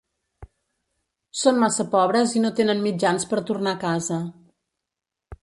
Són 1.41 1.59
massa 1.63 1.85
pobres 1.91 2.33
i 2.39 2.41
no 2.47 2.51
tenen 2.61 2.81
mitjans 2.87 3.27
per 3.35 3.45
tornar 3.51 3.77
a 3.79 3.81
casa. 3.87 4.21